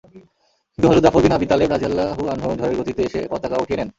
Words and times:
কিন্তু 0.73 0.87
হযরত 0.89 1.03
Jafar 1.05 1.21
bin 1.23 1.33
Abi 1.37 1.47
Talib 1.49 1.69
রাযিয়াল্লাহু 1.71 2.23
আনহু 2.33 2.49
ঝড়ের 2.59 2.77
গতিতে 2.79 3.01
এসে 3.03 3.19
পতাকা 3.31 3.57
উঠিয়ে 3.63 3.79
নেন। 3.79 3.89